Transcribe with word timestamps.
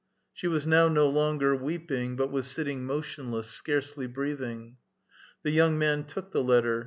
She 0.33 0.47
was 0.47 0.65
now 0.65 0.87
no 0.87 1.07
longer 1.07 1.55
weeping, 1.55 2.15
but 2.15 2.31
was 2.31 2.47
sitting 2.47 2.85
motionless, 2.87 3.51
scarcely 3.51 4.07
breathing. 4.07 4.77
The 5.43 5.51
young 5.51 5.77
man 5.77 6.05
took 6.05 6.31
the 6.31 6.41
letter. 6.43 6.79